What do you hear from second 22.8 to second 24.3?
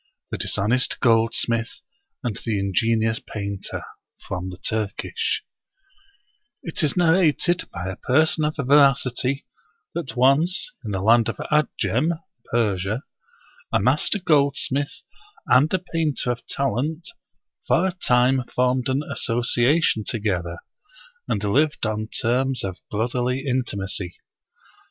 brotherly intimacy.